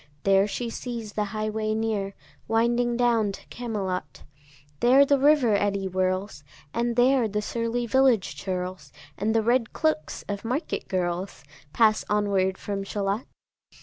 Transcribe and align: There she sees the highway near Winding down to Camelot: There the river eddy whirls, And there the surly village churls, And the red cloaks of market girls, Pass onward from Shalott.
There 0.23 0.47
she 0.47 0.71
sees 0.71 1.13
the 1.13 1.25
highway 1.25 1.75
near 1.75 2.15
Winding 2.47 2.97
down 2.97 3.31
to 3.33 3.45
Camelot: 3.51 4.23
There 4.79 5.05
the 5.05 5.19
river 5.19 5.53
eddy 5.53 5.85
whirls, 5.85 6.43
And 6.73 6.95
there 6.95 7.27
the 7.27 7.39
surly 7.43 7.85
village 7.85 8.35
churls, 8.35 8.91
And 9.15 9.35
the 9.35 9.43
red 9.43 9.73
cloaks 9.73 10.23
of 10.27 10.43
market 10.43 10.87
girls, 10.87 11.43
Pass 11.71 12.03
onward 12.09 12.57
from 12.57 12.83
Shalott. 12.83 13.27